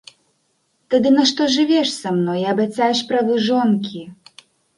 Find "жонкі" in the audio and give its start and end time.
3.47-4.01